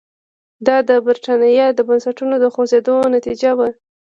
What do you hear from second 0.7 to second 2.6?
د برېټانیا د بنسټونو د